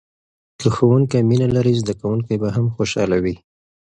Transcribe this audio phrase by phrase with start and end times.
[0.59, 3.35] که ښوونکی مینه لري، زده کوونکی به هم خوشحاله وي.